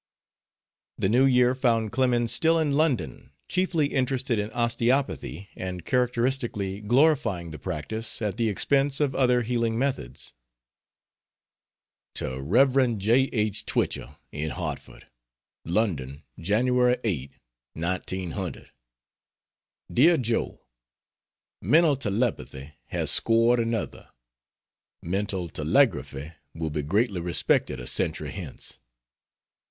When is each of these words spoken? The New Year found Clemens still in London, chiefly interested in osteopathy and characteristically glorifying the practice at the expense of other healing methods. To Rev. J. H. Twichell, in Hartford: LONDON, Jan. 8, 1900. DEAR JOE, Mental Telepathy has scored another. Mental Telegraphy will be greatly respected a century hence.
The 0.97 1.09
New 1.09 1.25
Year 1.25 1.53
found 1.53 1.91
Clemens 1.91 2.31
still 2.31 2.57
in 2.57 2.71
London, 2.71 3.33
chiefly 3.47 3.93
interested 3.93 4.39
in 4.39 4.49
osteopathy 4.49 5.49
and 5.55 5.85
characteristically 5.85 6.79
glorifying 6.81 7.51
the 7.51 7.59
practice 7.59 8.19
at 8.19 8.35
the 8.37 8.49
expense 8.49 8.99
of 8.99 9.13
other 9.13 9.43
healing 9.43 9.77
methods. 9.77 10.33
To 12.15 12.41
Rev. 12.41 12.97
J. 12.97 13.29
H. 13.31 13.63
Twichell, 13.67 14.17
in 14.31 14.49
Hartford: 14.49 15.05
LONDON, 15.65 16.23
Jan. 16.39 16.95
8, 17.03 17.31
1900. 17.73 18.71
DEAR 19.93 20.17
JOE, 20.17 20.63
Mental 21.61 21.95
Telepathy 21.95 22.73
has 22.87 23.11
scored 23.11 23.59
another. 23.59 24.09
Mental 25.03 25.47
Telegraphy 25.47 26.31
will 26.55 26.71
be 26.71 26.81
greatly 26.81 27.19
respected 27.21 27.79
a 27.79 27.85
century 27.85 28.31
hence. 28.31 28.79